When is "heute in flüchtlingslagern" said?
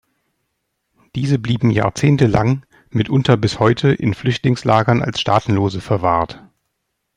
3.59-5.03